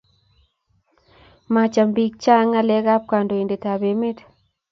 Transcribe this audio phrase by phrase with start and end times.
[1.53, 4.17] Macham pik chang ngalek ab kandoiten ab amet